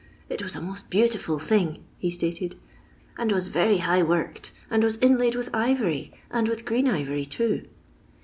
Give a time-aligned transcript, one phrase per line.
[0.29, 2.55] It was a most beautiful thing," he stated,"
[3.19, 7.67] and was very high worked, and was inlaid vnth ivory, and with green ivory too."